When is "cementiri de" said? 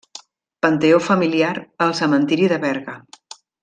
2.01-2.63